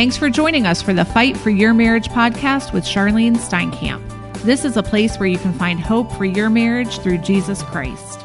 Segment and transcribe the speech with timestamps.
[0.00, 4.02] Thanks for joining us for the Fight for Your Marriage podcast with Charlyne Steinkamp.
[4.44, 8.18] This is a place where you can find hope for your marriage through Jesus Christ.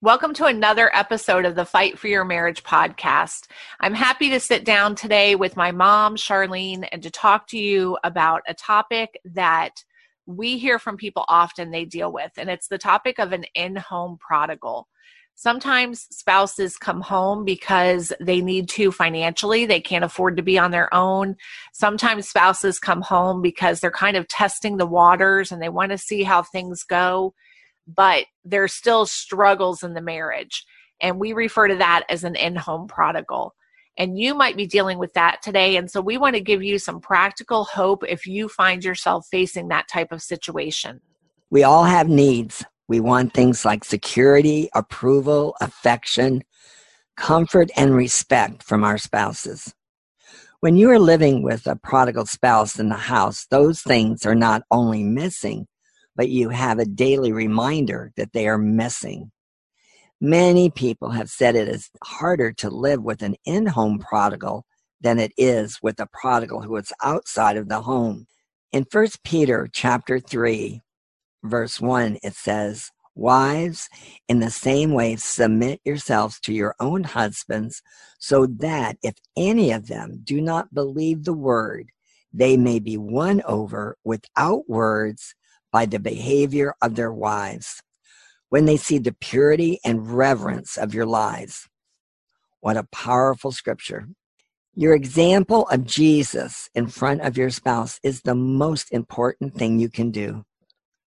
[0.00, 3.46] Welcome to another episode of the Fight for Your Marriage podcast.
[3.78, 7.96] I'm happy to sit down today with my mom, Charlyne, and to talk to you
[8.02, 9.84] about a topic that
[10.26, 13.76] we hear from people often they deal with, and it's the topic of an in
[13.76, 14.88] home prodigal.
[15.36, 20.70] Sometimes spouses come home because they need to financially, they can't afford to be on
[20.70, 21.34] their own.
[21.72, 25.98] Sometimes spouses come home because they're kind of testing the waters and they want to
[25.98, 27.34] see how things go,
[27.86, 30.64] but there's still struggles in the marriage.
[31.00, 33.54] And we refer to that as an in home prodigal.
[33.98, 35.76] And you might be dealing with that today.
[35.76, 39.68] And so we want to give you some practical hope if you find yourself facing
[39.68, 41.00] that type of situation.
[41.50, 42.64] We all have needs.
[42.86, 46.42] We want things like security, approval, affection,
[47.16, 49.74] comfort, and respect from our spouses.
[50.60, 54.62] When you are living with a prodigal spouse in the house, those things are not
[54.70, 55.66] only missing,
[56.16, 59.30] but you have a daily reminder that they are missing.
[60.20, 64.64] Many people have said it is harder to live with an in home prodigal
[65.00, 68.26] than it is with a prodigal who is outside of the home.
[68.72, 70.80] In 1 Peter chapter 3,
[71.44, 73.88] verse 1, it says, Wives,
[74.28, 77.80] in the same way, submit yourselves to your own husbands,
[78.18, 81.90] so that if any of them do not believe the word,
[82.32, 85.36] they may be won over without words
[85.70, 87.82] by the behavior of their wives.
[88.48, 91.68] When they see the purity and reverence of your lives.
[92.60, 94.08] What a powerful scripture.
[94.74, 99.88] Your example of Jesus in front of your spouse is the most important thing you
[99.88, 100.44] can do.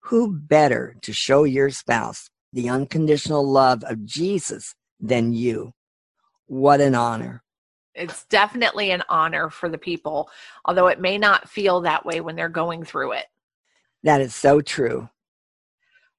[0.05, 5.73] Who better to show your spouse the unconditional love of Jesus than you?
[6.47, 7.43] What an honor.
[7.95, 10.31] It's definitely an honor for the people,
[10.65, 13.27] although it may not feel that way when they're going through it.
[14.03, 15.09] That is so true.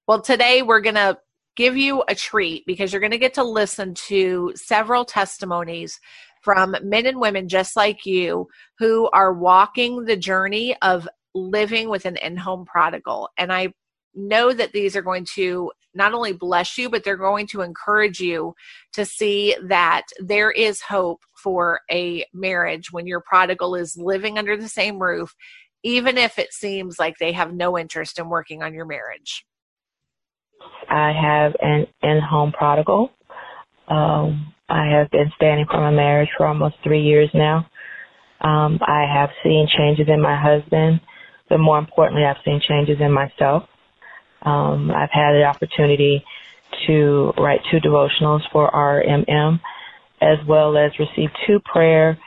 [0.08, 1.18] Well, today we're going to
[1.56, 6.00] give you a treat because you're going to get to listen to several testimonies
[6.42, 8.48] from men and women just like you
[8.80, 13.30] who are walking the journey of living with an in home prodigal.
[13.38, 13.74] And I
[14.14, 18.20] know that these are going to not only bless you, but they're going to encourage
[18.20, 18.54] you
[18.94, 24.58] to see that there is hope for a marriage when your prodigal is living under
[24.58, 25.34] the same roof,
[25.84, 29.46] even if it seems like they have no interest in working on your marriage.
[30.90, 33.12] I have an in home prodigal.
[33.88, 37.68] Um, I have been standing for my marriage for almost three years now.
[38.42, 41.02] Um, I have seen changes in my husband
[41.52, 43.64] but more importantly, I've seen changes in myself.
[44.44, 46.24] Um, I've had the opportunity
[46.88, 49.60] to write two devotionals for RMM,
[50.22, 52.18] as well as receive two prayer,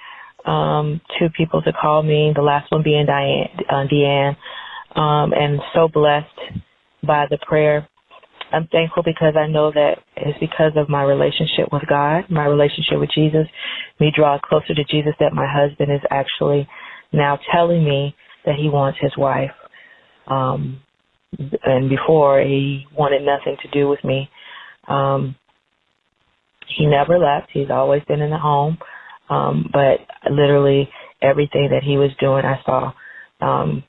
[0.44, 4.36] um, two people to call me, the last one being Diane, uh, Deanne,
[4.94, 6.60] um, and so blessed
[7.02, 7.88] by the prayer.
[8.52, 13.00] I'm thankful because I know that it's because of my relationship with God, my relationship
[13.00, 13.46] with Jesus,
[13.98, 16.68] me drawing closer to Jesus that my husband is actually
[17.10, 18.14] now telling me
[18.46, 19.52] that he wants his wife.
[20.26, 20.80] Um,
[21.64, 24.30] and before he wanted nothing to do with me.
[24.88, 25.36] Um,
[26.66, 27.50] he never left.
[27.52, 28.78] He's always been in the home.
[29.28, 30.00] Um, but
[30.30, 30.88] literally
[31.22, 32.92] everything that he was doing, I saw,
[33.40, 33.84] um,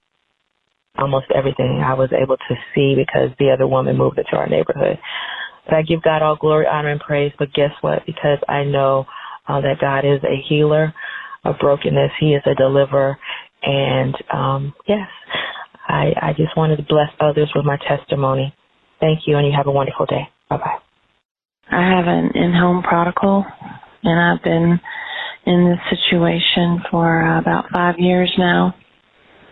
[0.97, 4.97] almost everything I was able to see because the other woman moved into our neighborhood.
[5.66, 7.33] But I give God all glory, honor, and praise.
[7.37, 8.05] But guess what?
[8.05, 9.05] Because I know
[9.47, 10.93] uh, that God is a healer
[11.43, 12.11] of brokenness.
[12.19, 13.17] He is a deliverer.
[13.66, 15.08] And um, yes,
[15.88, 18.53] I, I just wanted to bless others with my testimony.
[19.00, 20.30] Thank you, and you have a wonderful day.
[20.50, 20.78] Bye bye.
[21.72, 23.46] I have an in home prodigal,
[24.03, 24.80] and I've been
[25.46, 28.76] in this situation for uh, about five years now.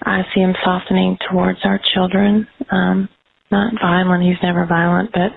[0.03, 2.47] I see him softening towards our children.
[2.71, 3.09] Um,
[3.51, 5.31] not violent, he's never violent, but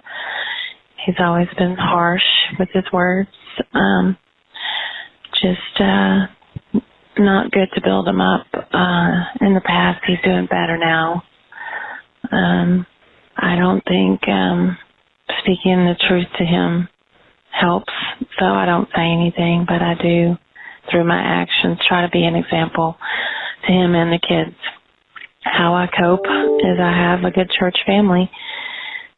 [1.04, 2.22] he's always been harsh
[2.58, 3.28] with his words.
[3.74, 4.16] Um,
[5.34, 6.26] just uh,
[7.18, 8.46] not good to build him up.
[8.54, 11.22] Uh, in the past, he's doing better now.
[12.30, 12.86] Um,
[13.36, 14.76] I don't think um,
[15.40, 16.88] speaking the truth to him
[17.50, 17.92] helps,
[18.38, 20.36] so I don't say anything, but I do,
[20.90, 22.96] through my actions, try to be an example
[23.66, 24.56] to him and the kids.
[25.42, 28.30] How I cope is I have a good church family,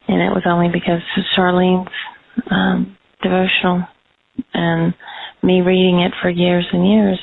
[0.07, 1.87] and it was only because of Charlyne's
[2.51, 3.83] um, devotional
[4.53, 4.93] and
[5.41, 7.19] me reading it for years and years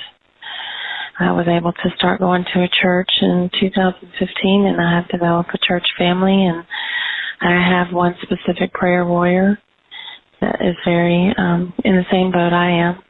[1.19, 5.51] I was able to start going to a church in 2015 and I have developed
[5.55, 6.65] a church family and
[7.41, 9.59] I have one specific prayer warrior
[10.41, 13.03] that is very um, in the same boat I am,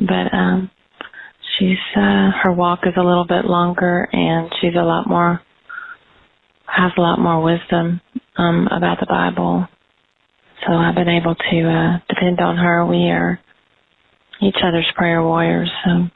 [0.00, 0.70] but um,
[1.58, 5.40] she's uh, her walk is a little bit longer, and she's a lot more
[6.66, 8.00] has a lot more wisdom
[8.36, 9.66] um, about the Bible.
[10.66, 12.84] So I've been able to uh, depend on her.
[12.84, 13.40] We are
[14.42, 15.70] each other's prayer warriors.
[15.84, 16.08] So,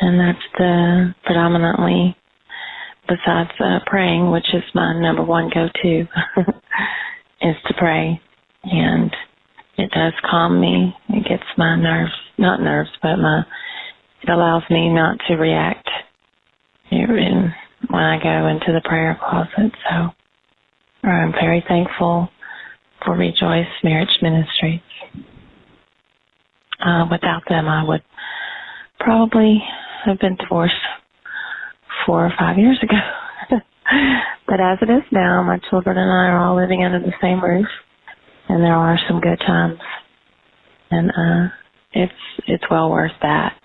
[0.00, 2.16] and that's the predominantly
[3.08, 6.00] besides uh, praying, which is my number one go-to,
[7.42, 8.20] is to pray,
[8.64, 9.14] and
[9.76, 10.94] it does calm me.
[11.10, 13.42] It gets my nerves, not nerves, but my
[14.22, 15.86] it allows me not to react
[17.94, 19.72] when I go into the prayer closet.
[19.88, 22.28] So I'm very thankful
[23.04, 24.80] for Rejoice Marriage Ministries.
[26.84, 28.02] Uh, without them, I would
[28.98, 29.62] probably
[30.04, 30.74] have been divorced
[32.06, 32.96] four or five years ago.
[34.46, 37.42] but as it is now, my children and I are all living under the same
[37.42, 37.66] roof,
[38.48, 39.78] and there are some good times,
[40.90, 41.54] and uh,
[41.92, 42.12] it's
[42.46, 43.58] it's well worth that.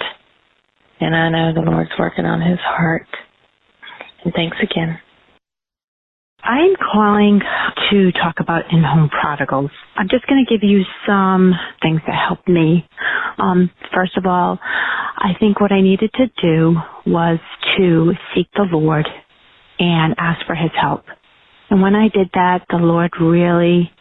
[1.02, 3.08] And I know the Lord's working on His heart.
[4.24, 5.00] And thanks again.
[6.44, 7.42] I'm calling
[7.92, 9.72] to talk about in-home prodigals.
[9.98, 12.88] I'm just going to give you some things that helped me.
[13.40, 16.76] Um, first of all, I think what I needed to do
[17.06, 17.40] was
[17.78, 19.08] to seek the Lord
[19.80, 21.06] and ask for His help.
[21.70, 23.92] And when I did that, the Lord really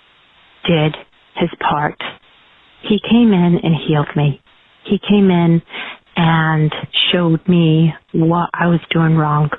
[0.66, 0.96] did
[1.36, 2.00] His part.
[2.82, 4.40] He came in and healed me.
[4.84, 5.62] He came in
[6.16, 6.74] and
[7.12, 9.50] showed me what I was doing wrong,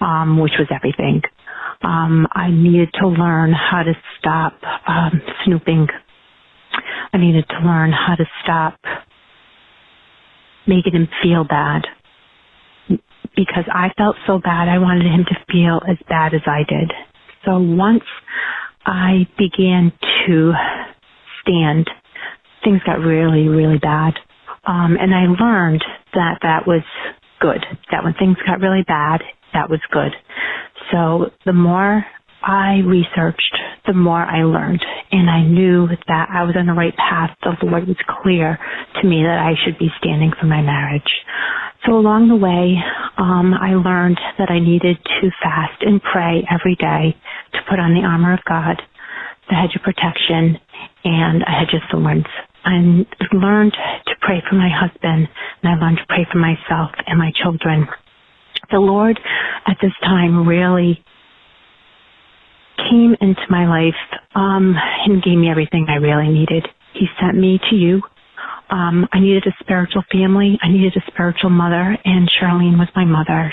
[0.00, 1.22] um, which was everything.
[1.82, 4.54] Um, I needed to learn how to stop
[4.86, 5.88] um, snooping.
[7.12, 8.78] I needed to learn how to stop
[10.68, 11.86] making him feel bad
[13.36, 14.68] because I felt so bad.
[14.68, 16.92] I wanted him to feel as bad as I did.
[17.44, 18.04] So once
[18.84, 19.92] I began
[20.26, 20.52] to
[21.42, 21.88] stand,
[22.64, 24.14] things got really, really bad.
[24.66, 25.84] Um, and I learned
[26.14, 26.82] that that was
[27.40, 27.64] good.
[27.90, 29.22] That when things got really bad,
[29.54, 30.12] that was good.
[30.92, 32.04] So the more
[32.42, 33.56] I researched,
[33.86, 37.36] the more I learned, and I knew that I was on the right path.
[37.42, 38.58] The Lord was clear
[39.00, 41.10] to me that I should be standing for my marriage.
[41.86, 42.76] So along the way,
[43.16, 47.16] um, I learned that I needed to fast and pray every day
[47.54, 48.80] to put on the armor of God,
[49.48, 50.58] the hedge of protection,
[51.04, 52.26] and a hedge of thorns.
[52.64, 55.28] I learned to pray for my husband,
[55.62, 57.88] and I learned to pray for myself and my children.
[58.70, 59.18] The Lord
[59.66, 61.02] at this time really
[62.90, 64.74] came into my life um,
[65.06, 66.66] and gave me everything I really needed.
[66.94, 68.02] He sent me to you.
[68.70, 70.58] Um, I needed a spiritual family.
[70.62, 73.52] I needed a spiritual mother, and Charlyne was my mother,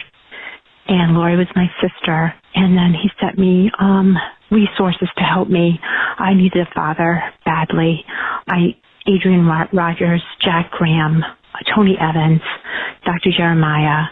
[0.88, 2.34] and Lori was my sister.
[2.54, 4.18] And then he sent me um,
[4.52, 5.80] resources to help me.
[6.18, 8.04] I needed a father badly.
[8.48, 8.76] I
[9.08, 11.24] Adrian Rogers, Jack Graham,
[11.76, 12.42] Tony Evans,
[13.06, 13.32] Dr.
[13.38, 14.06] Jeremiah.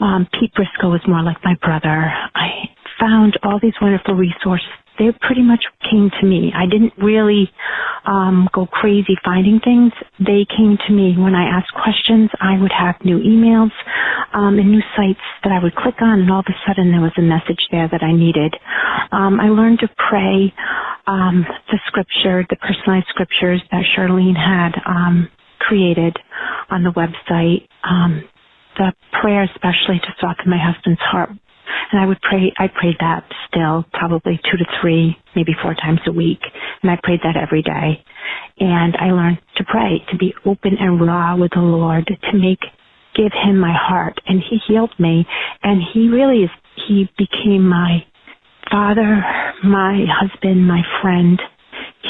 [0.00, 2.12] Um, Pete Briscoe was more like my brother.
[2.34, 2.68] I
[3.02, 4.68] found all these wonderful resources.
[4.98, 6.52] They pretty much came to me.
[6.54, 7.50] I didn't really
[8.04, 9.90] um, go crazy finding things.
[10.20, 12.30] They came to me when I asked questions.
[12.40, 13.72] I would have new emails
[14.32, 17.00] um, and new sites that I would click on, and all of a sudden there
[17.00, 18.54] was a message there that I needed.
[19.10, 20.52] Um, I learned to pray
[21.06, 25.28] um, the scripture, the personalized scriptures that Charlyne had um,
[25.58, 26.16] created
[26.70, 27.66] on the website.
[27.82, 28.28] Um,
[28.76, 31.30] the prayer, especially to soften my husband's heart,
[31.90, 36.00] and I would pray, I prayed that still probably two to three, maybe four times
[36.06, 36.40] a week.
[36.82, 38.04] And I prayed that every day.
[38.58, 42.60] And I learned to pray, to be open and raw with the Lord, to make,
[43.14, 44.18] give him my heart.
[44.26, 45.26] And he healed me.
[45.62, 46.50] And he really is,
[46.86, 48.04] he became my
[48.70, 49.24] father,
[49.64, 51.40] my husband, my friend.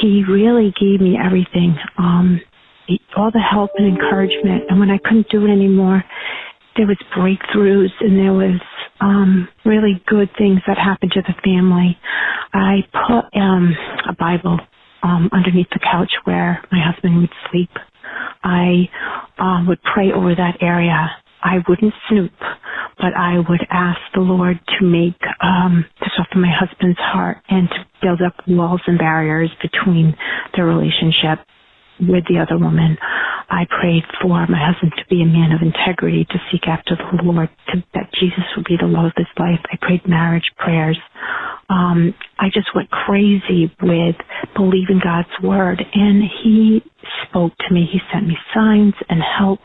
[0.01, 1.77] He really gave me everything.
[1.99, 2.41] Um,
[3.17, 4.65] all the help and encouragement.
[4.69, 6.05] And when I couldn't do it anymore,
[6.77, 8.61] there was breakthroughs and there was
[9.01, 11.99] um, really good things that happened to the family.
[12.53, 13.75] I put um,
[14.09, 14.59] a Bible
[15.03, 17.71] um, underneath the couch where my husband would sleep.
[18.45, 18.89] I
[19.39, 21.11] um, would pray over that area.
[21.43, 22.33] I wouldn't snoop,
[22.99, 27.69] but I would ask the Lord to make, um, to soften my husband's heart and
[27.69, 30.17] to build up walls and barriers between
[30.55, 31.41] their relationship
[32.09, 32.99] with the other woman.
[33.51, 37.23] I prayed for my husband to be a man of integrity, to seek after the
[37.23, 39.61] Lord, to, that Jesus would be the love of his life.
[39.71, 40.99] I prayed marriage prayers.
[41.69, 44.17] Um, I just went crazy with
[44.57, 46.83] believing God's word, and He
[47.29, 47.89] spoke to me.
[47.91, 49.61] He sent me signs and help,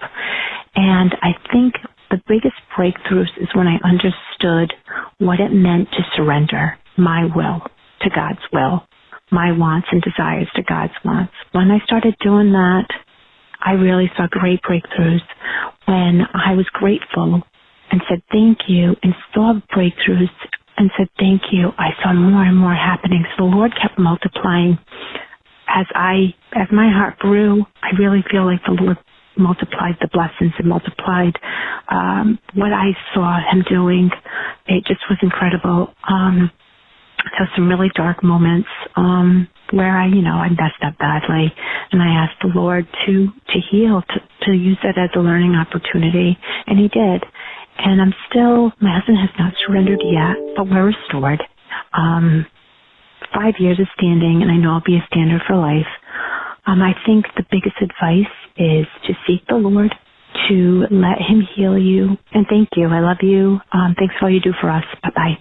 [0.75, 1.75] and I think
[2.09, 4.73] the biggest breakthroughs is when I understood
[5.17, 7.61] what it meant to surrender my will
[8.01, 8.87] to God's will
[9.31, 11.33] my wants and desires to God's wants.
[11.51, 12.87] When I started doing that,
[13.61, 15.21] I really saw great breakthroughs
[15.85, 17.41] when I was grateful
[17.91, 20.29] and said thank you and saw breakthroughs
[20.77, 21.71] and said thank you.
[21.77, 23.25] I saw more and more happening.
[23.35, 24.77] So the Lord kept multiplying
[25.67, 28.97] as I, as my heart grew, I really feel like the Lord
[29.37, 31.37] multiplied the blessings and multiplied
[31.89, 34.09] um, what I saw him doing.
[34.67, 35.93] It just was incredible.
[36.09, 36.51] Um,
[37.37, 41.53] so some really dark moments um, where I, you know, I messed up badly,
[41.91, 45.55] and I asked the Lord to to heal, to to use that as a learning
[45.55, 47.23] opportunity, and He did.
[47.79, 51.43] And I'm still, my husband has not surrendered yet, but we're restored.
[51.93, 52.45] Um,
[53.33, 55.87] five years of standing, and I know I'll be a standard for life.
[56.65, 59.93] Um, I think the biggest advice is to seek the Lord,
[60.49, 62.17] to let Him heal you.
[62.33, 62.87] And thank you.
[62.87, 63.59] I love you.
[63.71, 64.83] Um, thanks for all you do for us.
[65.03, 65.37] Bye bye.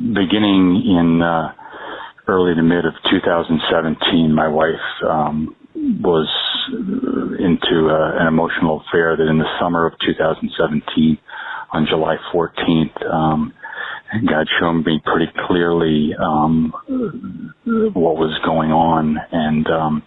[0.00, 1.52] Beginning in uh,
[2.26, 4.74] early to mid of 2017, my wife
[5.06, 6.26] um, was
[7.38, 11.18] into uh, an emotional affair that in the summer of 2017,
[11.72, 13.52] on July 14th, um,
[14.26, 16.72] God showed me pretty clearly um,
[17.92, 20.02] what was going on, and um,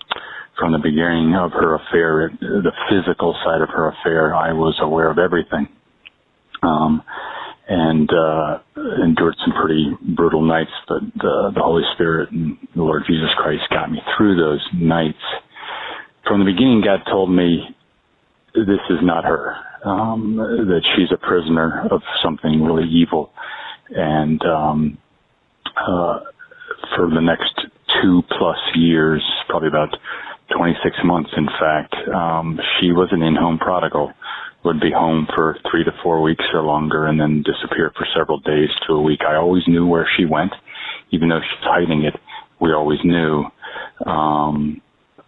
[0.58, 5.10] from the beginning of her affair, the physical side of her affair, I was aware
[5.10, 5.68] of everything,
[6.64, 7.04] um,
[7.67, 8.60] and uh,
[9.03, 10.72] endured some pretty brutal nights.
[10.88, 15.17] But the, the Holy Spirit and the Lord Jesus Christ got me through those nights.
[16.27, 17.75] From the beginning, God told me
[18.53, 19.55] this is not her.
[19.86, 23.34] Um, that she's a prisoner of something really evil
[23.89, 24.98] and um,
[25.75, 26.20] uh,
[26.96, 27.67] for the next
[28.01, 29.89] two plus years, probably about
[30.55, 34.12] 26 months, in fact, um, she was an in-home prodigal.
[34.65, 38.39] Would be home for three to four weeks or longer, and then disappear for several
[38.39, 39.20] days to a week.
[39.27, 40.53] I always knew where she went,
[41.12, 42.13] even though she's hiding it.
[42.62, 43.43] We always knew.
[44.05, 44.82] Um,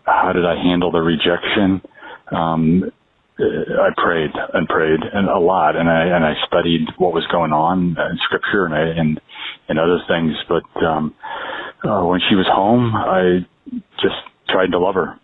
[0.05, 1.81] how did I handle the rejection?
[2.31, 2.91] Um,
[3.37, 7.51] I prayed and prayed and a lot, and I and I studied what was going
[7.51, 9.19] on in Scripture and I and
[9.67, 10.33] and other things.
[10.47, 11.13] But um,
[11.83, 13.45] uh, when she was home, I
[14.01, 14.15] just
[14.47, 15.19] tried to love her,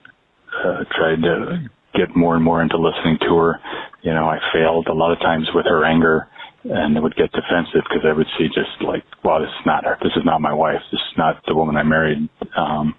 [0.65, 3.59] uh, tried to get more and more into listening to her.
[4.01, 6.27] You know, I failed a lot of times with her anger,
[6.63, 9.85] and it would get defensive because I would see just like, well, this is not
[9.85, 9.97] her.
[10.01, 10.81] This is not my wife.
[10.91, 12.29] This is not the woman I married.
[12.55, 12.95] Um,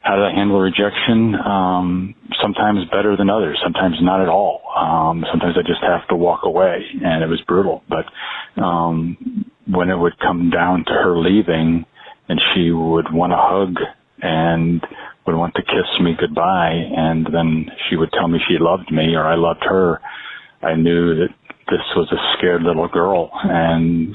[0.00, 1.34] how did I handle rejection?
[1.34, 4.62] Um, sometimes better than others, sometimes not at all.
[4.76, 7.82] Um, sometimes I just have to walk away, and it was brutal.
[7.88, 8.06] But
[8.62, 11.84] um, when it would come down to her leaving,
[12.28, 13.76] and she would want a hug
[14.22, 14.80] and
[15.30, 19.14] would want to kiss me goodbye, and then she would tell me she loved me
[19.14, 20.00] or I loved her,
[20.62, 21.34] I knew that
[21.68, 24.14] this was a scared little girl, and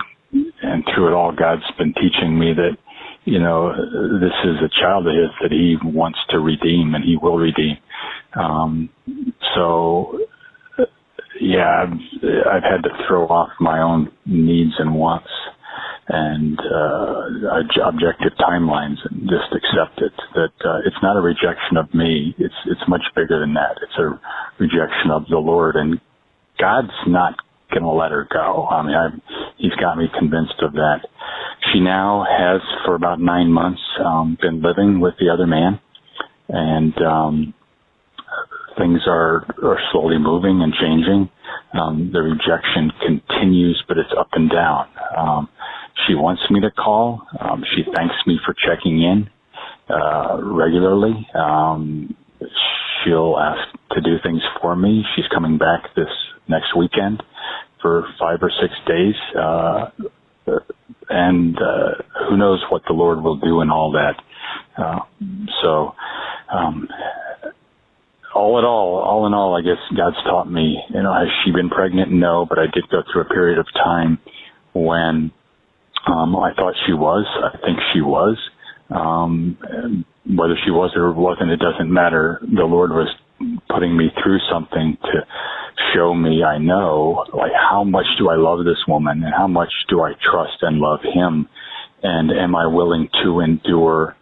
[0.62, 2.78] and through it all, God's been teaching me that
[3.26, 3.74] you know,
[4.20, 7.78] this is a child of his that he wants to redeem and he will redeem.
[8.40, 8.90] Um,
[9.56, 10.20] so,
[11.42, 11.94] yeah, I've,
[12.24, 15.30] I've had to throw off my own needs and wants
[16.08, 20.14] and uh, objective timelines and just accept it.
[20.36, 22.36] That uh, it's not a rejection of me.
[22.38, 23.78] It's it's much bigger than that.
[23.82, 24.20] It's a
[24.60, 26.00] rejection of the Lord, and
[26.60, 27.36] God's not
[27.72, 28.68] going to let her go.
[28.70, 29.20] I mean, I've,
[29.58, 31.00] he's got me convinced of that.
[31.74, 35.80] She now has, for about nine months, um, been living with the other man,
[36.50, 37.54] and um,
[38.78, 41.30] things are are slowly moving and changing.
[41.74, 44.88] Um, the rejection continues, but it's up and down.
[45.18, 45.50] Um,
[46.08, 47.26] she wants me to call.
[47.40, 49.30] Um, she thanks me for checking in
[49.90, 51.28] uh, regularly.
[51.34, 52.16] Um,
[53.04, 55.04] she'll ask to do things for me.
[55.16, 56.10] She's coming back this
[56.48, 57.24] next weekend
[57.82, 59.16] for five or six days.
[59.38, 59.90] Uh,
[61.10, 64.22] and uh, who knows what the Lord will do in all that.
[64.78, 65.00] Uh,
[65.62, 65.96] so,
[66.52, 66.88] um,
[68.34, 70.78] all in all, all in all, I guess God's taught me.
[70.90, 72.12] You know, has she been pregnant?
[72.12, 74.20] No, but I did go through a period of time
[74.74, 75.32] when
[76.06, 77.26] um, I thought she was.
[77.44, 78.38] I think she was.
[78.90, 79.58] Um,
[80.28, 82.40] whether she was or wasn't, it doesn't matter.
[82.42, 83.10] The Lord was
[83.70, 85.26] putting me through something to
[85.94, 89.72] show me I know like how much do I love this woman and how much
[89.90, 91.48] do I trust and love him
[92.02, 94.16] and am I willing to endure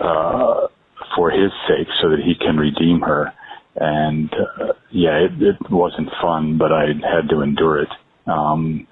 [0.00, 0.68] uh
[1.16, 3.32] for his sake so that he can redeem her
[3.74, 7.90] and uh, yeah it, it wasn't fun but I had to endure it
[8.28, 8.86] um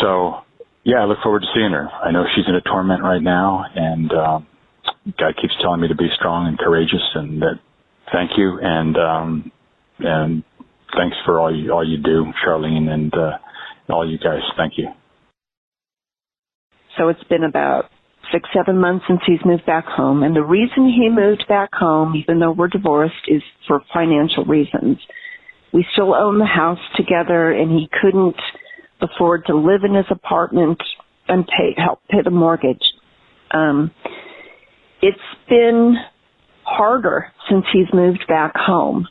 [0.00, 0.44] so
[0.88, 3.64] yeah I look forward to seeing her I know she's in a torment right now
[3.76, 4.46] and um
[5.20, 7.60] God keeps telling me to be strong and courageous and that
[8.12, 9.52] thank you and um
[10.00, 10.42] and
[10.96, 13.38] thanks for all you all you do, Charlyne, and uh,
[13.92, 14.40] all you guys.
[14.56, 14.88] Thank you.
[16.96, 17.86] So it's been about
[18.32, 20.22] six, seven months since he's moved back home.
[20.22, 24.98] And the reason he moved back home, even though we're divorced, is for financial reasons.
[25.72, 28.36] We still own the house together and he couldn't
[29.00, 30.82] afford to live in his apartment
[31.28, 32.82] and pay, help pay the mortgage.
[33.50, 33.90] Um,
[35.02, 35.96] it's been
[36.64, 39.08] harder since he's moved back home.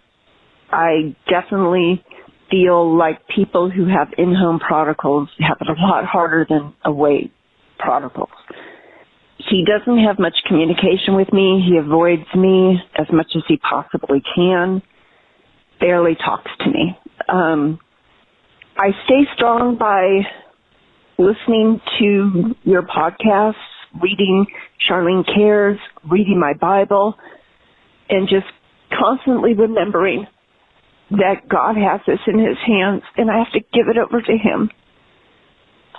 [0.72, 2.04] I definitely
[2.52, 7.32] feel like people who have in-home prodigals have it a lot harder than away
[7.80, 8.30] prodigals.
[9.38, 11.64] He doesn't have much communication with me.
[11.68, 14.82] He avoids me as much as he possibly can.
[15.80, 16.98] Barely talks to me.
[17.30, 17.80] Um,
[18.78, 20.22] I stay strong by
[21.18, 23.56] listening to your podcasts,
[24.00, 24.46] reading
[24.88, 25.80] Charlyne Cares,
[26.10, 27.16] reading my Bible,
[28.08, 28.46] and just
[28.92, 30.28] constantly remembering
[31.10, 34.38] that God has this in his hands and I have to give it over to
[34.38, 34.70] him.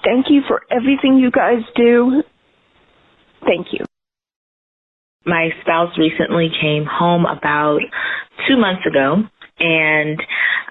[0.04, 2.22] Thank you for everything you guys do.
[3.44, 3.84] Thank you.
[5.26, 7.80] My spouse recently came home about
[8.46, 9.24] two months ago
[9.58, 10.22] and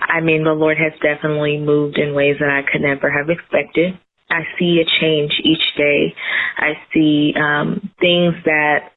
[0.08, 4.00] I mean the Lord has definitely moved in ways that I could never have expected.
[4.30, 6.14] I see a change each day.
[6.58, 8.92] I see um, things that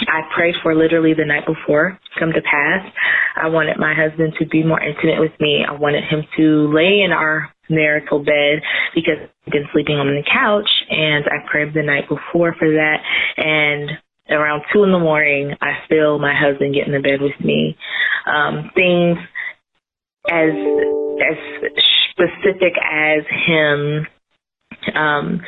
[0.00, 2.86] I prayed for literally the night before come to pass.
[3.36, 5.64] I wanted my husband to be more intimate with me.
[5.68, 8.62] I wanted him to lay in our marital bed
[8.94, 12.98] because I've been sleeping on the couch and I prayed the night before for that
[13.36, 13.90] and
[14.30, 17.76] around two in the morning I feel my husband get in the bed with me.
[18.26, 19.18] Um, things
[20.30, 20.50] as
[21.20, 21.36] as
[22.12, 24.06] specific as him
[24.94, 25.40] um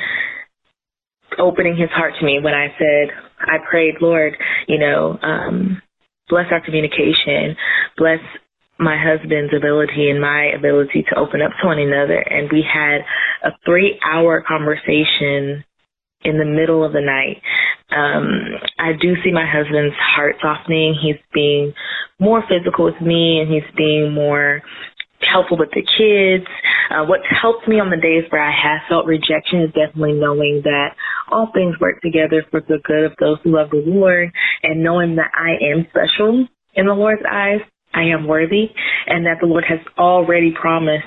[1.38, 3.08] opening his heart to me when I said,
[3.40, 5.80] I prayed, Lord, you know, um,
[6.28, 7.56] bless our communication,
[7.96, 8.18] bless
[8.78, 12.18] my husband's ability and my ability to open up to one another.
[12.18, 13.02] And we had
[13.44, 15.64] a three hour conversation
[16.22, 17.42] in the middle of the night.
[17.90, 20.94] Um, I do see my husband's heart softening.
[21.00, 21.72] He's being
[22.18, 24.62] more physical with me and he's being more
[25.22, 26.46] helpful with the kids.
[26.90, 30.62] Uh, what's helped me on the days where I have felt rejection is definitely knowing
[30.64, 30.94] that
[31.30, 34.30] all things work together for the good of those who love the Lord
[34.62, 37.60] and knowing that I am special in the Lord's eyes.
[37.92, 38.70] I am worthy
[39.06, 41.06] and that the Lord has already promised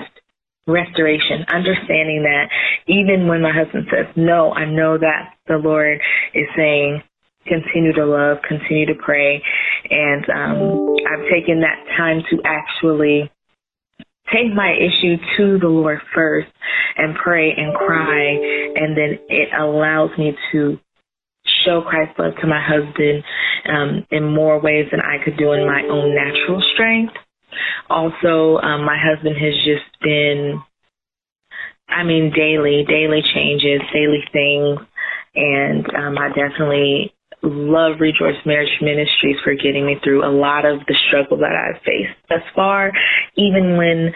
[0.66, 2.48] restoration, understanding that
[2.86, 6.00] even when my husband says no, I know that the Lord
[6.34, 7.02] is saying,
[7.46, 9.42] continue to love, continue to pray.
[9.90, 13.30] And um, I've taken that time to actually
[14.32, 16.48] take my issue to the Lord first
[16.96, 18.30] and pray and cry,
[18.76, 20.78] and then it allows me to
[21.64, 23.22] show Christ's love to my husband
[23.68, 27.14] um, in more ways than I could do in my own natural strength.
[27.90, 30.62] Also, um, my husband has just been,
[31.88, 34.78] I mean, daily, daily changes, daily things,
[35.34, 40.80] and um, I definitely love Rejoice Marriage Ministries for getting me through a lot of
[40.86, 42.92] the struggle that I've faced thus far,
[43.36, 44.12] even when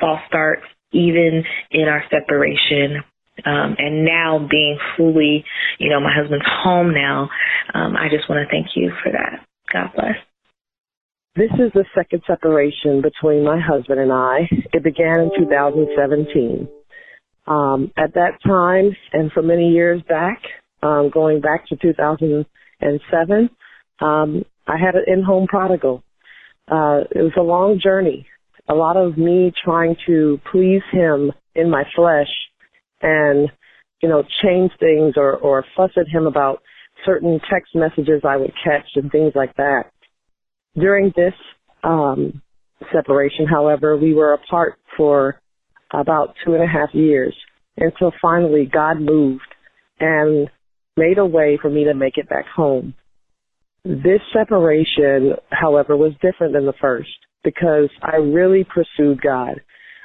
[0.00, 3.02] fall starts, even in our separation.
[3.44, 5.44] Um, and now being fully,
[5.78, 7.28] you know, my husband's home now,
[7.74, 9.44] um, I just want to thank you for that.
[9.72, 10.16] God bless.
[11.34, 14.40] This is the second separation between my husband and I.
[14.74, 16.68] It began in 2017.
[17.46, 20.42] Um, at that time, and for many years back,
[20.82, 23.50] um, going back to 2007,
[24.00, 26.02] um, I had an in-home prodigal.
[26.70, 28.26] Uh, it was a long journey.
[28.68, 32.28] A lot of me trying to please him in my flesh
[33.00, 33.50] and,
[34.02, 36.62] you know, change things or, or fuss at him about
[37.06, 39.91] certain text messages I would catch and things like that.
[40.74, 41.34] During this,
[41.84, 42.42] um,
[42.92, 45.40] separation, however, we were apart for
[45.92, 47.34] about two and a half years
[47.76, 49.42] until finally God moved
[50.00, 50.48] and
[50.96, 52.94] made a way for me to make it back home.
[53.84, 57.10] This separation, however, was different than the first
[57.44, 59.60] because I really pursued God.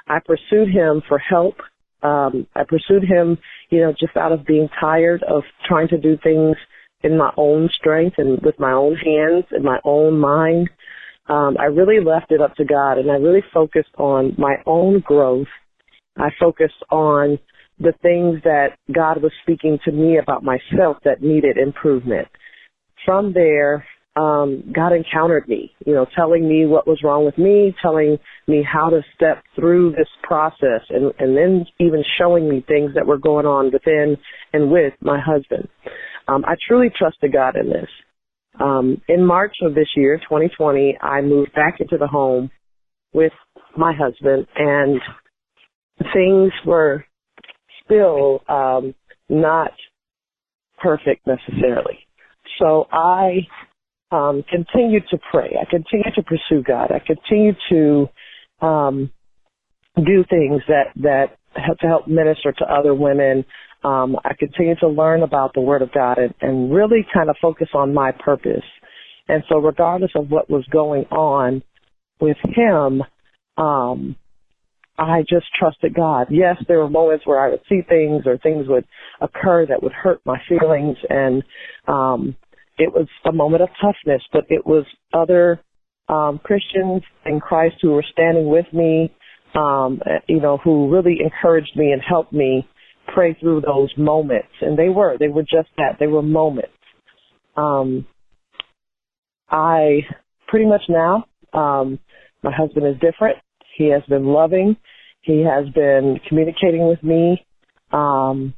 [0.08, 1.56] I pursued Him for help.
[2.02, 3.38] Um, I pursued Him,
[3.70, 6.56] you know, just out of being tired of trying to do things
[7.04, 10.70] in my own strength and with my own hands and my own mind.
[11.28, 15.02] Um, I really left it up to God and I really focused on my own
[15.02, 15.48] growth.
[16.18, 17.38] I focused on
[17.80, 22.28] the things that God was speaking to me about myself that needed improvement.
[23.06, 23.86] From there,
[24.18, 28.64] um, God encountered me, you know, telling me what was wrong with me, telling me
[28.64, 33.20] how to step through this process, and, and then even showing me things that were
[33.20, 34.18] going on within
[34.54, 35.68] and with my husband.
[36.28, 37.90] Um, I truly trusted God in this.
[38.60, 42.50] Um, in March of this year, 2020, I moved back into the home
[43.14, 43.34] with
[43.78, 45.00] my husband, and
[46.14, 47.06] things were
[47.84, 48.96] still um,
[49.30, 49.72] not
[50.80, 52.00] perfect necessarily.
[52.60, 53.48] So I
[54.12, 55.56] um, continued to pray.
[55.60, 56.92] I continued to pursue God.
[56.92, 58.10] I continued to
[58.62, 59.12] um,
[59.96, 63.46] do things that that to help minister to other women.
[63.88, 67.38] Um, I continued to learn about the Word of God and, and really kind of
[67.42, 68.66] focus on my purpose.
[69.30, 71.64] And so, regardless of what was going on
[72.20, 73.02] with him,
[73.58, 74.18] um,
[74.98, 76.28] I just trusted God.
[76.32, 78.86] Yes, there were moments where I would see things or things would
[79.22, 81.44] occur that would hurt my feelings and
[81.88, 82.36] um
[82.80, 85.60] it was a moment of toughness, but it was other
[86.10, 89.14] um Christians in Christ who were standing with me,
[89.56, 92.68] um, you know, who really encouraged me and helped me
[93.14, 94.50] pray through those moments.
[94.62, 95.98] And they were, they were just that.
[96.00, 96.74] They were moments.
[97.56, 98.06] Um
[99.50, 100.02] I
[100.48, 102.00] pretty much now, um,
[102.44, 103.38] my husband is different.
[103.78, 104.76] He has been loving.
[105.22, 107.46] He has been communicating with me.
[107.92, 108.54] Um,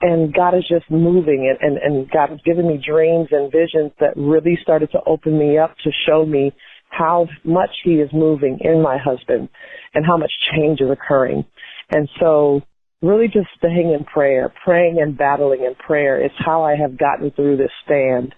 [0.00, 3.92] and God is just moving and, and, and God has given me dreams and visions
[4.00, 6.52] that really started to open me up to show me
[6.90, 9.48] how much he is moving in my husband
[9.94, 11.44] and how much change is occurring.
[11.90, 12.60] And so
[13.02, 17.30] really just staying in prayer, praying and battling in prayer is how I have gotten
[17.32, 18.34] through this stand.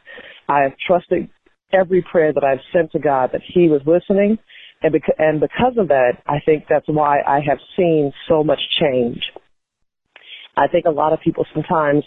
[0.48, 1.28] I have trusted
[1.72, 4.38] every prayer that I've sent to God that he was listening
[4.82, 8.60] and because, and because of that, I think that's why I have seen so much
[8.80, 9.20] change.
[10.56, 12.04] I think a lot of people sometimes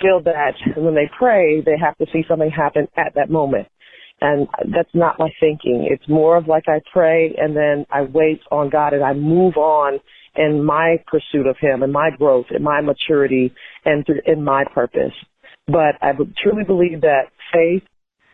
[0.00, 3.68] feel that when they pray, they have to see something happen at that moment.
[4.20, 5.86] And that's not my thinking.
[5.90, 9.56] It's more of like I pray and then I wait on God and I move
[9.56, 10.00] on
[10.36, 13.52] in my pursuit of Him and my growth and my maturity
[13.84, 15.12] and in my purpose.
[15.66, 17.82] But I truly believe that faith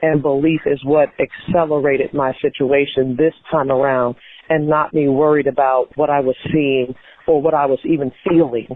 [0.03, 4.17] and belief is what accelerated my situation this time around
[4.49, 6.95] and not me worried about what I was seeing
[7.27, 8.67] or what I was even feeling.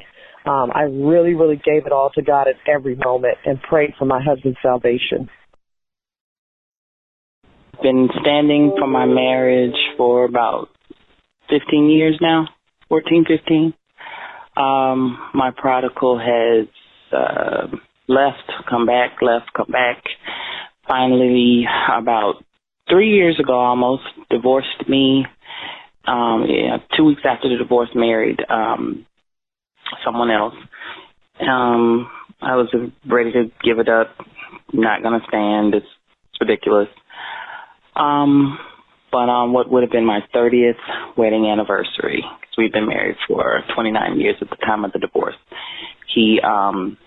[0.46, 4.04] Um, I really, really gave it all to God at every moment and prayed for
[4.04, 5.28] my husband's salvation.
[7.82, 10.68] Been standing for my marriage for about
[11.50, 12.46] 15 years now,
[12.88, 13.74] 14, 15.
[14.56, 16.66] Um, my prodigal has
[17.12, 17.66] uh,
[18.08, 20.02] left, come back, left, come back.
[20.86, 22.44] Finally about
[22.88, 25.24] three years ago almost divorced me.
[26.06, 29.06] Um yeah two weeks after the divorce married um
[30.04, 30.54] someone else.
[31.40, 32.10] Um
[32.42, 32.68] i was
[33.06, 34.08] ready to give it up.
[34.72, 35.74] Not to stand.
[35.74, 35.86] It's,
[36.30, 36.88] it's ridiculous.
[37.96, 38.58] Um
[39.14, 40.74] but um what would have been my 30th
[41.16, 45.36] wedding anniversary because we've been married for 29 years at the time of the divorce
[46.12, 46.98] he um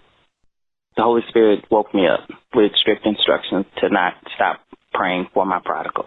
[0.97, 4.59] the Holy Spirit woke me up with strict instructions to not stop
[4.93, 6.05] praying for my prodigal.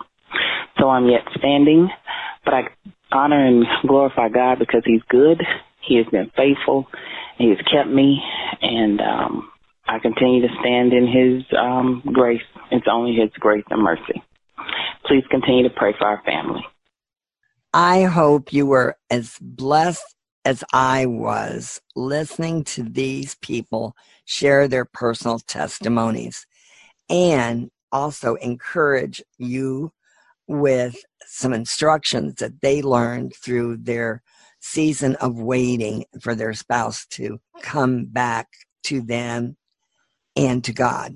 [0.79, 1.89] So I'm yet standing,
[2.45, 2.63] but I
[3.13, 5.41] honor and glorify God because He's good.
[5.87, 6.87] He has been faithful.
[7.39, 8.21] He has kept me,
[8.61, 9.51] and um,
[9.87, 12.43] I continue to stand in His um, grace.
[12.71, 14.23] It's only His grace and mercy.
[15.05, 16.65] Please continue to pray for our family.
[17.73, 23.95] I hope you were as blessed as I was listening to these people
[24.25, 26.47] share their personal testimonies
[27.09, 29.93] and also encourage you
[30.47, 30.97] with
[31.27, 34.23] some instructions that they learned through their
[34.61, 38.49] season of waiting for their spouse to come back
[38.85, 39.57] to them
[40.37, 41.15] and to God.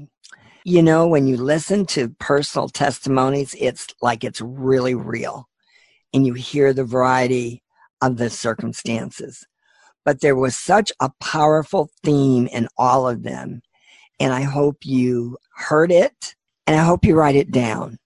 [0.66, 5.46] You know, when you listen to personal testimonies, it's like it's really real
[6.14, 7.62] and you hear the variety
[8.00, 9.46] of the circumstances.
[10.06, 13.60] But there was such a powerful theme in all of them.
[14.18, 16.34] And I hope you heard it
[16.66, 17.98] and I hope you write it down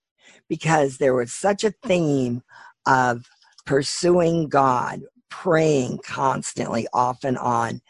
[0.48, 2.42] because there was such a theme
[2.86, 3.24] of
[3.66, 7.82] pursuing God, praying constantly off and on,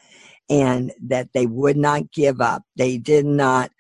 [0.51, 2.65] and that they would not give up.
[2.77, 3.71] They did not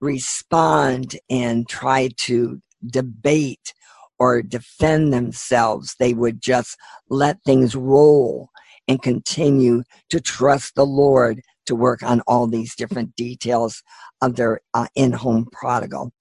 [0.00, 3.74] respond and try to debate
[4.18, 5.96] or defend themselves.
[5.98, 6.76] They would just
[7.08, 8.50] let things roll
[8.88, 13.82] and continue to trust the Lord to work on all these different details
[14.20, 16.12] of their uh, in home prodigal.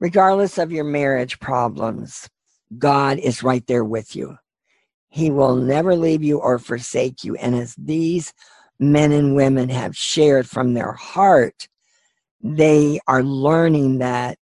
[0.00, 2.28] Regardless of your marriage problems,
[2.78, 4.36] God is right there with you.
[5.08, 7.36] He will never leave you or forsake you.
[7.36, 8.32] And as these
[8.78, 11.68] men and women have shared from their heart,
[12.42, 14.38] they are learning that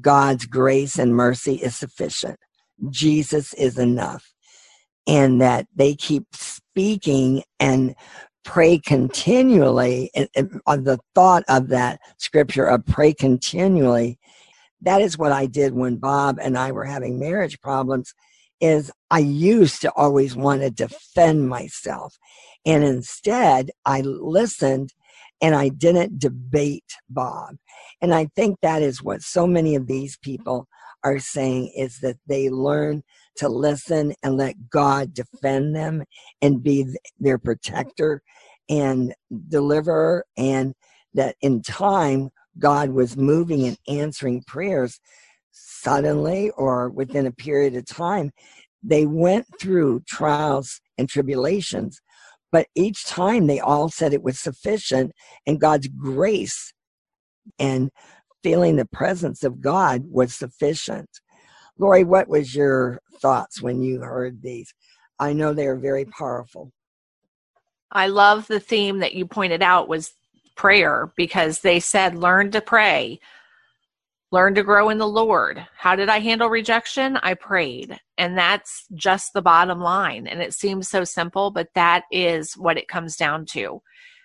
[0.00, 2.38] God's grace and mercy is sufficient.
[2.90, 4.32] Jesus is enough.
[5.06, 7.94] And that they keep speaking and
[8.44, 10.10] pray continually.
[10.66, 14.18] On the thought of that scripture of pray continually,
[14.82, 18.14] that is what I did when Bob and I were having marriage problems.
[18.60, 22.16] Is I used to always want to defend myself.
[22.64, 24.94] And instead, I listened
[25.40, 27.56] and I didn't debate Bob.
[28.00, 30.66] And I think that is what so many of these people
[31.02, 33.02] are saying is that they learn
[33.36, 36.04] to listen and let God defend them
[36.40, 36.86] and be
[37.18, 38.22] their protector
[38.68, 39.14] and
[39.48, 40.74] deliverer and
[41.12, 45.00] that in time God was moving and answering prayers
[45.50, 48.30] suddenly or within a period of time.
[48.82, 52.00] They went through trials and tribulations,
[52.54, 55.10] but each time they all said it was sufficient
[55.44, 56.72] and God's grace
[57.58, 57.90] and
[58.44, 61.10] feeling the presence of God was sufficient.
[61.80, 64.72] Lori, what was your thoughts when you heard these?
[65.18, 66.70] I know they are very powerful.
[67.90, 70.14] I love the theme that you pointed out was
[70.54, 73.18] prayer because they said learn to pray
[74.34, 75.64] learn to grow in the lord.
[75.76, 77.16] How did i handle rejection?
[77.18, 77.96] I prayed.
[78.18, 80.26] And that's just the bottom line.
[80.26, 83.80] And it seems so simple but that is what it comes down to.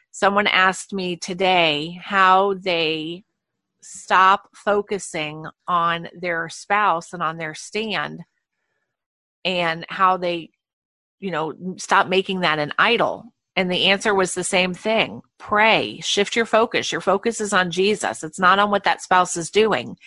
[0.09, 3.23] Someone asked me today how they
[3.83, 8.23] stop focusing on their spouse and on their stand
[9.45, 10.49] and how they
[11.19, 15.99] you know stop making that an idol and the answer was the same thing pray,
[16.01, 16.93] shift your focus.
[16.93, 19.97] Your focus is on Jesus, it's not on what that spouse is doing.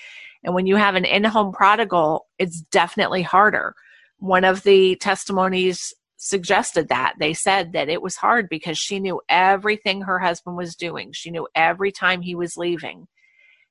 [0.42, 3.74] And when you have an in home prodigal, it's definitely harder.
[4.16, 7.16] One of the testimonies suggested that.
[7.18, 11.30] They said that it was hard because she knew everything her husband was doing, she
[11.30, 13.06] knew every time he was leaving.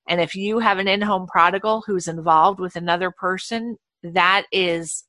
[0.07, 5.05] And if you have an in home prodigal who's involved with another person, that is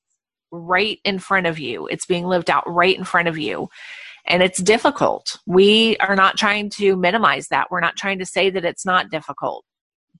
[0.50, 1.88] right in front of you.
[1.88, 3.68] It's being lived out right in front of you
[4.26, 5.38] and it's difficult.
[5.46, 7.70] We are not trying to minimize that.
[7.70, 9.64] We're not trying to say that it's not difficult,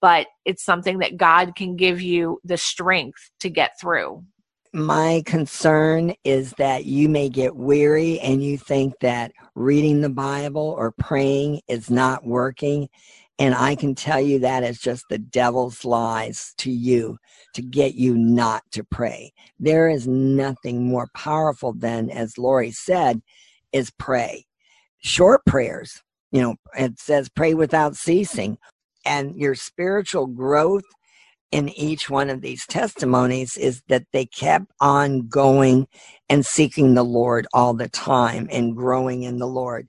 [0.00, 4.24] but it's something that God can give you the strength to get through.
[4.74, 10.74] My concern is that you may get weary and you think that reading the Bible
[10.78, 12.88] or praying is not working.
[13.38, 17.18] And I can tell you that is just the devil's lies to you
[17.54, 19.32] to get you not to pray.
[19.60, 23.20] There is nothing more powerful than, as Lori said,
[23.72, 24.44] is pray.
[24.98, 28.58] Short prayers, you know, it says pray without ceasing.
[29.04, 30.84] And your spiritual growth
[31.50, 35.86] in each one of these testimonies is that they kept on going
[36.28, 39.88] and seeking the Lord all the time and growing in the Lord.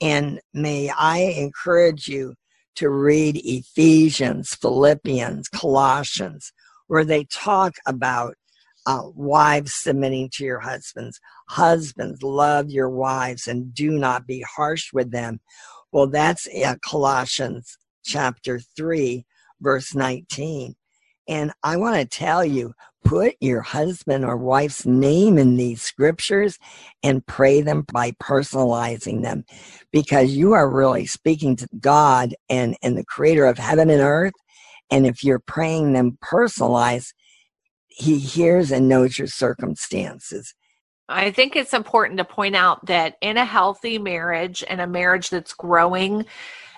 [0.00, 2.34] And may I encourage you
[2.76, 6.52] to read Ephesians, Philippians, Colossians,
[6.86, 8.34] where they talk about
[8.86, 11.20] uh, wives submitting to your husbands.
[11.48, 15.40] Husbands, love your wives and do not be harsh with them.
[15.92, 16.48] Well, that's
[16.82, 19.24] Colossians chapter 3,
[19.60, 20.74] verse 19.
[21.26, 26.58] And I want to tell you, put your husband or wife's name in these scriptures
[27.02, 29.44] and pray them by personalizing them
[29.92, 34.34] because you are really speaking to God and, and the creator of heaven and earth.
[34.90, 37.14] And if you're praying them personalized,
[37.96, 40.54] he hears and knows your circumstances.
[41.08, 45.30] I think it's important to point out that in a healthy marriage and a marriage
[45.30, 46.24] that's growing,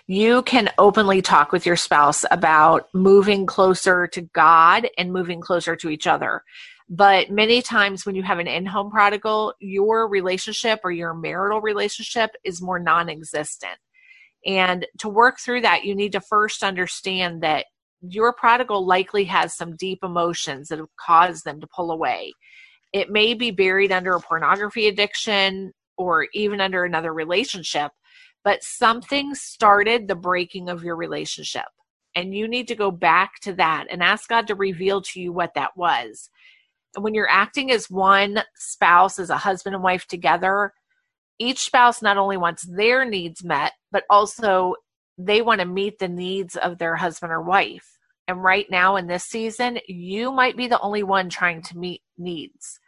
[0.06, 5.74] you can openly talk with your spouse about moving closer to God and moving closer
[5.76, 6.42] to each other.
[6.88, 11.60] But many times when you have an in home prodigal, your relationship or your marital
[11.60, 13.78] relationship is more non existent.
[14.44, 17.66] And to work through that, you need to first understand that
[18.12, 22.32] your prodigal likely has some deep emotions that have caused them to pull away.
[22.92, 27.92] It may be buried under a pornography addiction or even under another relationship,
[28.44, 31.66] but something started the breaking of your relationship.
[32.14, 35.32] And you need to go back to that and ask God to reveal to you
[35.32, 36.30] what that was.
[36.94, 40.72] And when you're acting as one spouse, as a husband and wife together,
[41.38, 44.76] each spouse not only wants their needs met, but also
[45.18, 47.95] they want to meet the needs of their husband or wife.
[48.28, 52.02] And right now in this season, you might be the only one trying to meet
[52.18, 52.80] needs.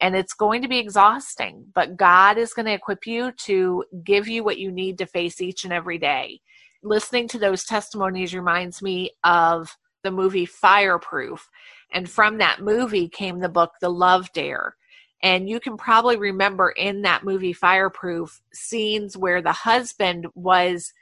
[0.00, 4.28] And it's going to be exhausting, but God is going to equip you to give
[4.28, 6.40] you what you need to face each and every day.
[6.82, 11.48] Listening to those testimonies reminds me of the movie Fireproof.
[11.92, 14.76] And from that movie came the book The Love Dare.
[15.22, 20.92] And you can probably remember in that movie Fireproof scenes where the husband was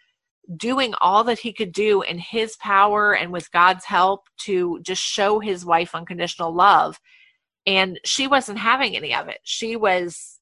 [0.57, 5.03] doing all that he could do in his power and with God's help to just
[5.03, 6.99] show his wife unconditional love.
[7.67, 9.39] And she wasn't having any of it.
[9.45, 10.41] She was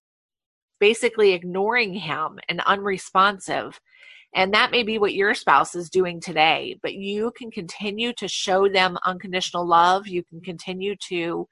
[0.78, 3.78] basically ignoring him and unresponsive.
[4.34, 8.28] And that may be what your spouse is doing today, but you can continue to
[8.28, 10.06] show them unconditional love.
[10.06, 11.48] You can continue to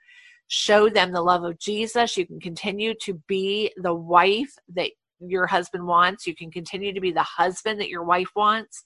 [0.46, 2.16] show them the love of Jesus.
[2.16, 6.26] You can continue to be the wife that your husband wants.
[6.26, 8.84] You can continue to be the husband that your wife wants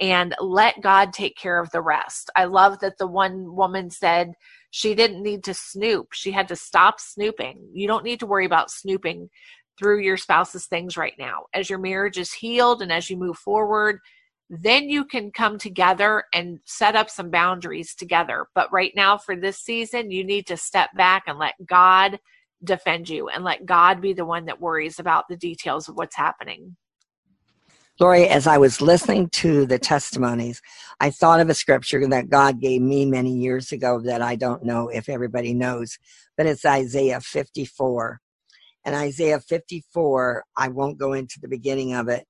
[0.00, 2.30] and let God take care of the rest.
[2.34, 4.32] I love that the one woman said
[4.70, 6.08] she didn't need to snoop.
[6.12, 7.68] She had to stop snooping.
[7.72, 9.30] You don't need to worry about snooping
[9.78, 11.44] through your spouse's things right now.
[11.52, 14.00] As your marriage is healed and as you move forward,
[14.50, 18.46] then you can come together and set up some boundaries together.
[18.54, 22.18] But right now, for this season, you need to step back and let God
[22.64, 26.16] defend you and let God be the one that worries about the details of what's
[26.16, 26.76] happening.
[28.00, 30.60] Lori, as I was listening to the testimonies,
[30.98, 34.64] I thought of a scripture that God gave me many years ago that I don't
[34.64, 35.96] know if everybody knows,
[36.36, 38.20] but it's Isaiah 54.
[38.84, 42.26] And Isaiah 54, I won't go into the beginning of it,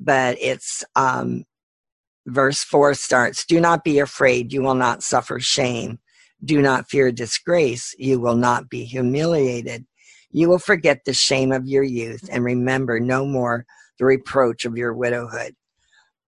[0.00, 1.44] but it's um,
[2.26, 6.00] verse 4 starts Do not be afraid, you will not suffer shame.
[6.44, 9.86] Do not fear disgrace, you will not be humiliated.
[10.30, 13.66] You will forget the shame of your youth and remember no more
[13.98, 15.54] the reproach of your widowhood.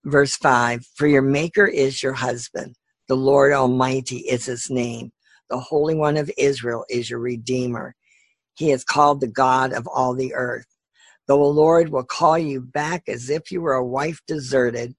[0.05, 2.76] Verse 5 For your Maker is your husband,
[3.09, 5.12] the Lord Almighty is his name,
[5.50, 7.94] the Holy One of Israel is your Redeemer.
[8.57, 10.66] He is called the God of all the earth.
[11.29, 14.94] Though The Lord will call you back as if you were a wife deserted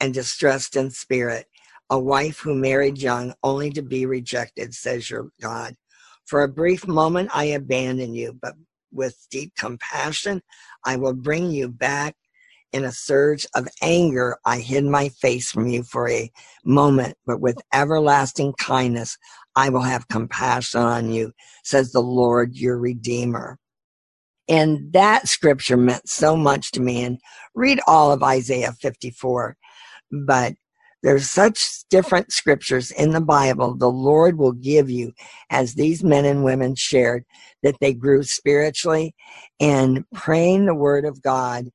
[0.00, 1.46] and distressed in spirit,
[1.90, 5.76] a wife who married young only to be rejected, says your God.
[6.24, 8.54] For a brief moment I abandon you, but
[8.92, 10.42] with deep compassion
[10.84, 12.14] I will bring you back.
[12.72, 16.30] In a surge of anger, I hid my face from you for a
[16.64, 19.18] moment, but with everlasting kindness,
[19.56, 21.32] I will have compassion on you,
[21.64, 23.58] says the Lord your Redeemer.
[24.48, 27.04] And that scripture meant so much to me.
[27.04, 27.18] And
[27.54, 29.56] read all of Isaiah 54.
[30.26, 30.54] But
[31.02, 35.12] there's such different scriptures in the Bible the Lord will give you
[35.50, 37.24] as these men and women shared
[37.62, 39.14] that they grew spiritually
[39.58, 41.70] and praying the Word of God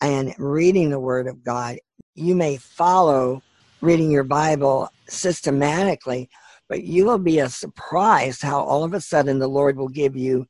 [0.00, 1.78] and reading the Word of God.
[2.14, 3.42] You may follow
[3.82, 6.28] reading your Bible systematically,
[6.68, 10.46] but you will be surprised how all of a sudden the Lord will give you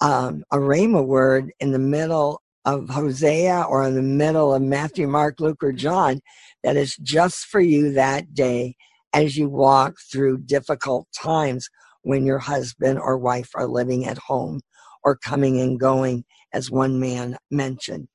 [0.00, 5.08] um, a rhema word in the middle of Hosea or in the middle of Matthew,
[5.08, 6.20] Mark, Luke, or John
[6.62, 8.76] that is just for you that day
[9.14, 11.70] as you walk through difficult times
[12.02, 14.60] when your husband or wife are living at home
[15.02, 18.06] or coming and going, as one man mentioned.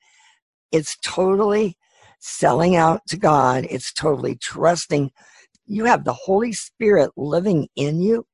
[0.71, 1.75] It's totally
[2.19, 5.09] selling out to God, it's totally trusting.
[5.65, 8.27] You have the Holy Spirit living in you,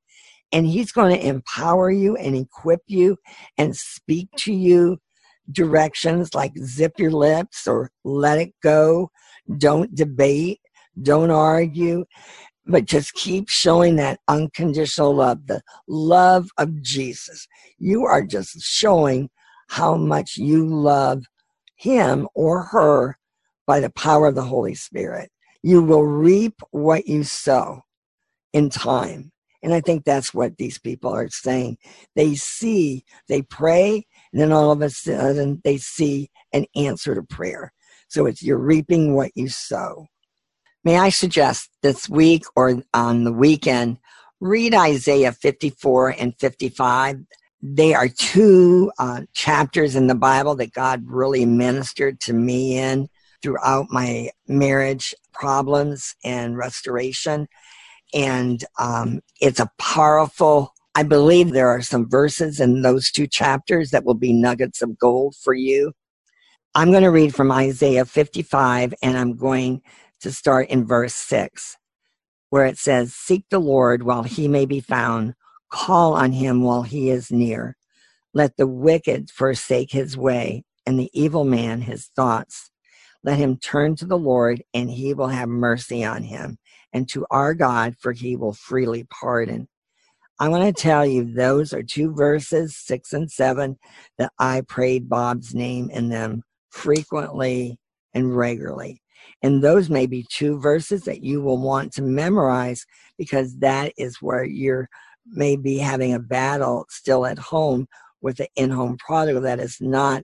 [0.52, 3.16] and He's going to empower you and equip you
[3.58, 5.00] and speak to you
[5.52, 9.12] directions like zip your lips or let it go,
[9.58, 10.60] don't debate,
[11.02, 12.06] don't argue
[12.70, 17.48] but just keep showing that unconditional love, the love of Jesus.
[17.80, 19.30] You are just showing
[19.70, 21.24] how much you love
[21.76, 23.18] him or her
[23.66, 25.32] by the power of the Holy Spirit.
[25.64, 27.82] You will reap what you sow
[28.54, 29.32] in time.
[29.62, 31.78] And I think that's what these people are saying.
[32.16, 37.24] They see, they pray, and then all of a sudden they see an answer to
[37.24, 37.74] prayer.
[38.08, 40.08] So it's you're reaping what you sow.
[40.84, 43.98] May I suggest this week or on the weekend,
[44.40, 47.18] read Isaiah 54 and 55.
[47.62, 53.10] They are two uh, chapters in the Bible that God really ministered to me in
[53.42, 57.48] throughout my marriage problems and restoration.
[58.14, 63.92] And um, it's a powerful, I believe there are some verses in those two chapters
[63.92, 65.94] that will be nuggets of gold for you.
[66.76, 69.82] I'm going to read from Isaiah 55 and I'm going
[70.20, 71.78] to start in verse 6,
[72.50, 75.36] where it says, Seek the Lord while he may be found,
[75.72, 77.78] call on him while he is near.
[78.34, 82.72] Let the wicked forsake his way, and the evil man his thoughts.
[83.24, 86.58] Let him turn to the Lord, and he will have mercy on him,
[86.92, 89.70] and to our God, for he will freely pardon.
[90.42, 93.78] I want to tell you, those are two verses, six and seven,
[94.18, 97.78] that I prayed Bob's name in them frequently
[98.14, 99.02] and regularly.
[99.44, 102.86] And those may be two verses that you will want to memorize
[103.18, 104.88] because that is where you're
[105.26, 107.88] maybe having a battle still at home
[108.22, 110.24] with the in home prodigal that is not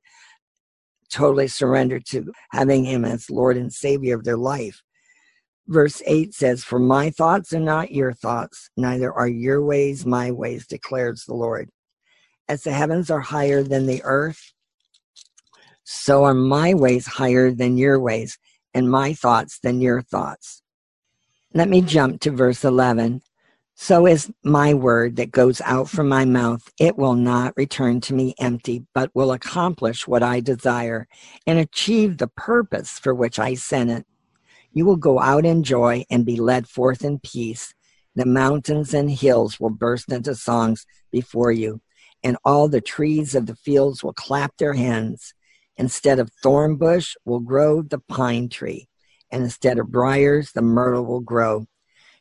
[1.09, 4.81] totally surrendered to having him as Lord and Savior of their life.
[5.67, 10.31] Verse 8 says, For my thoughts are not your thoughts, neither are your ways my
[10.31, 11.69] ways, declares the Lord.
[12.47, 14.53] As the heavens are higher than the earth,
[15.83, 18.37] so are my ways higher than your ways,
[18.73, 20.61] and my thoughts than your thoughts.
[21.53, 23.21] Let me jump to verse 11.
[23.75, 26.71] So is my word that goes out from my mouth.
[26.79, 31.07] It will not return to me empty, but will accomplish what I desire
[31.45, 34.05] and achieve the purpose for which I sent it.
[34.75, 37.73] You will go out in joy and be led forth in peace.
[38.13, 41.81] The mountains and hills will burst into songs before you,
[42.21, 45.33] and all the trees of the fields will clap their hands.
[45.77, 48.89] Instead of thorn bush will grow the pine tree,
[49.31, 51.65] and instead of briars, the myrtle will grow.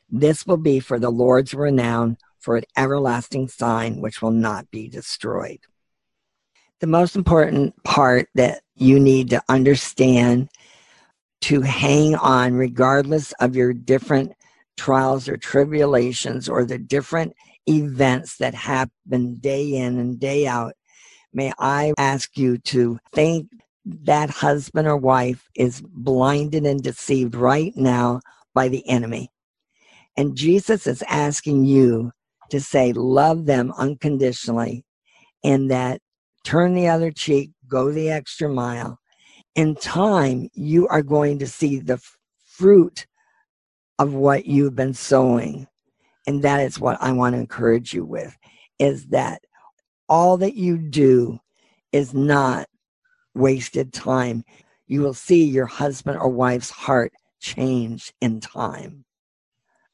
[0.09, 4.87] This will be for the Lord's renown, for an everlasting sign which will not be
[4.87, 5.59] destroyed.
[6.79, 10.49] The most important part that you need to understand
[11.45, 14.33] to hang on, regardless of your different
[14.77, 17.33] trials or tribulations or the different
[17.69, 20.73] events that happen day in and day out,
[21.33, 23.47] may I ask you to think
[23.85, 28.21] that husband or wife is blinded and deceived right now
[28.55, 29.29] by the enemy.
[30.17, 32.11] And Jesus is asking you
[32.49, 34.83] to say, love them unconditionally
[35.43, 36.01] and that
[36.43, 38.97] turn the other cheek, go the extra mile.
[39.55, 42.01] In time, you are going to see the
[42.45, 43.07] fruit
[43.99, 45.67] of what you've been sowing.
[46.27, 48.35] And that is what I want to encourage you with
[48.79, 49.41] is that
[50.09, 51.39] all that you do
[51.91, 52.67] is not
[53.33, 54.43] wasted time.
[54.87, 59.05] You will see your husband or wife's heart change in time.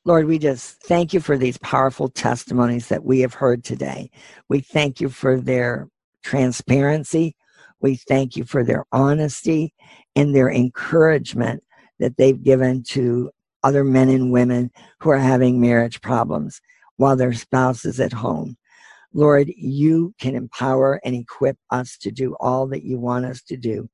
[0.03, 4.09] Lord, we just thank you for these powerful testimonies that we have heard today.
[4.49, 5.89] We thank you for their
[6.23, 7.35] transparency.
[7.81, 9.73] We thank you for their honesty
[10.15, 11.63] and their encouragement
[11.99, 13.31] that they've given to
[13.63, 16.61] other men and women who are having marriage problems
[16.97, 18.57] while their spouse is at home.
[19.13, 23.57] Lord, you can empower and equip us to do all that you want us to
[23.57, 23.89] do.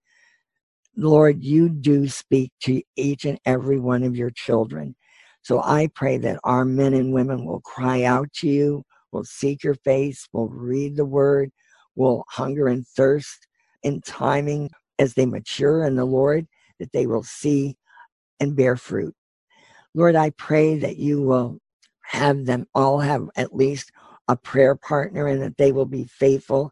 [0.95, 4.95] Lord, you do speak to each and every one of your children.
[5.41, 9.63] So I pray that our men and women will cry out to you, will seek
[9.63, 11.51] your face, will read the word,
[11.95, 13.46] will hunger and thirst
[13.87, 14.69] in timing
[14.99, 16.45] as they mature in the Lord,
[16.79, 17.77] that they will see
[18.39, 19.15] and bear fruit.
[19.95, 21.59] Lord, I pray that you will
[22.03, 23.91] have them all have at least
[24.27, 26.71] a prayer partner and that they will be faithful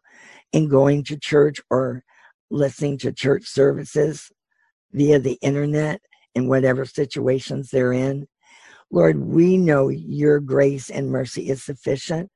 [0.52, 2.04] in going to church or
[2.50, 4.30] listening to church services
[4.92, 6.00] via the internet
[6.34, 8.26] in whatever situations they're in.
[8.90, 12.30] Lord, we know your grace and mercy is sufficient.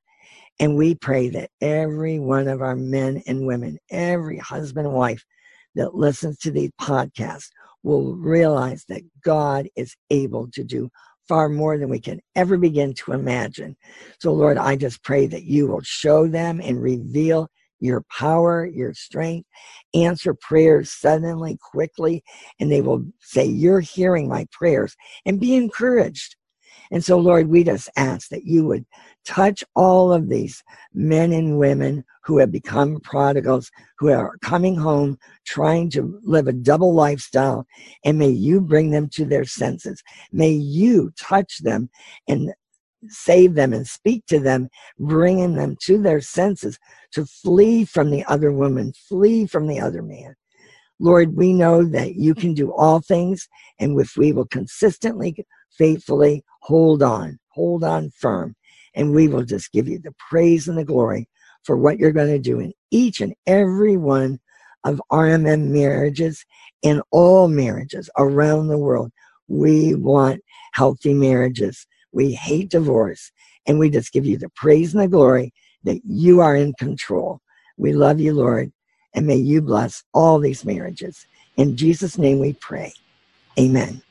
[0.61, 5.25] And we pray that every one of our men and women, every husband and wife
[5.73, 7.49] that listens to these podcasts
[7.81, 10.91] will realize that God is able to do
[11.27, 13.75] far more than we can ever begin to imagine.
[14.19, 17.49] So, Lord, I just pray that you will show them and reveal
[17.79, 19.47] your power, your strength,
[19.95, 22.23] answer prayers suddenly, quickly,
[22.59, 24.95] and they will say, You're hearing my prayers,
[25.25, 26.35] and be encouraged.
[26.91, 28.85] And so, Lord, we just ask that you would
[29.25, 30.63] touch all of these
[30.93, 36.53] men and women who have become prodigals, who are coming home trying to live a
[36.53, 37.65] double lifestyle,
[38.05, 40.03] and may you bring them to their senses.
[40.31, 41.89] May you touch them
[42.27, 42.53] and
[43.07, 44.69] save them and speak to them,
[44.99, 46.77] bringing them to their senses
[47.13, 50.35] to flee from the other woman, flee from the other man.
[50.99, 53.47] Lord, we know that you can do all things,
[53.79, 55.35] and if we will consistently,
[55.71, 58.55] faithfully hold on, hold on firm.
[58.95, 61.27] And we will just give you the praise and the glory
[61.63, 64.39] for what you're going to do in each and every one
[64.83, 66.45] of RMM marriages
[66.83, 69.11] and all marriages around the world.
[69.47, 70.41] We want
[70.73, 71.85] healthy marriages.
[72.11, 73.31] We hate divorce.
[73.67, 77.41] And we just give you the praise and the glory that you are in control.
[77.77, 78.71] We love you, Lord,
[79.13, 81.25] and may you bless all these marriages.
[81.57, 82.93] In Jesus' name we pray.
[83.59, 84.01] Amen.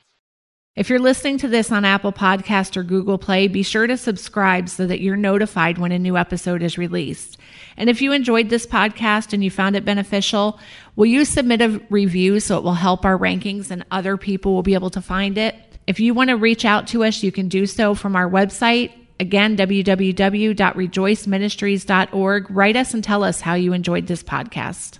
[0.76, 4.68] If you're listening to this on Apple Podcast or Google Play, be sure to subscribe
[4.68, 7.38] so that you're notified when a new episode is released.
[7.76, 10.60] And if you enjoyed this podcast and you found it beneficial,
[10.94, 14.62] will you submit a review so it will help our rankings and other people will
[14.62, 15.56] be able to find it?
[15.88, 18.92] If you want to reach out to us, you can do so from our website.
[19.18, 22.50] Again, www.rejoiceministries.org.
[22.50, 24.99] Write us and tell us how you enjoyed this podcast.